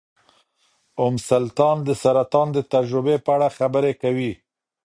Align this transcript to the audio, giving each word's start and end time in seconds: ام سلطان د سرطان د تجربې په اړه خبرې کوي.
ام 1.03 1.15
سلطان 1.29 1.77
د 1.87 1.89
سرطان 2.03 2.47
د 2.53 2.57
تجربې 2.73 3.17
په 3.25 3.29
اړه 3.35 3.47
خبرې 3.57 3.93
کوي. 4.01 4.33